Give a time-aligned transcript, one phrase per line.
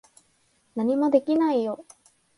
[0.73, 1.85] 何もできないよ。